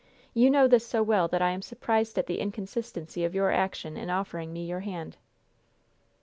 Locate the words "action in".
3.51-4.09